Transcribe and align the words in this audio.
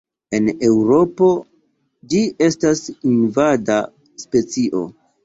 En 0.35 0.45
Eŭropo 0.67 1.27
ĝi 2.13 2.21
estas 2.47 2.81
invada 3.13 3.77
specio. 4.25 4.83